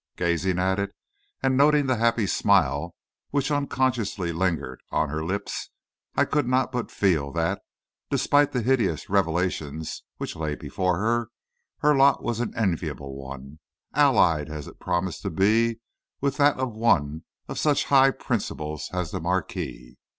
Gazing 0.15 0.57
at 0.57 0.79
it, 0.79 0.95
and 1.43 1.55
noting 1.55 1.85
the 1.85 1.97
happy 1.97 2.25
smile 2.25 2.95
which 3.29 3.51
unconsciously 3.51 4.31
lingered 4.31 4.81
on 4.89 5.09
her 5.09 5.23
lips, 5.23 5.69
I 6.15 6.25
could 6.25 6.47
not 6.47 6.71
but 6.71 6.89
feel 6.89 7.31
that, 7.33 7.61
despite 8.09 8.51
the 8.51 8.63
hideous 8.63 9.11
revelations 9.11 10.01
which 10.17 10.35
lay 10.35 10.55
before 10.55 10.97
her, 10.97 11.29
her 11.81 11.95
lot 11.95 12.23
was 12.23 12.39
an 12.39 12.55
enviable 12.57 13.15
one, 13.15 13.59
allied 13.93 14.49
as 14.49 14.65
it 14.67 14.79
promised 14.79 15.21
to 15.21 15.29
be 15.29 15.79
with 16.19 16.37
that 16.37 16.57
of 16.57 16.73
one 16.73 17.23
of 17.47 17.59
such 17.59 17.85
high 17.85 18.09
principles 18.09 18.89
as 18.91 19.11
the 19.11 19.19
marquis. 19.21 19.97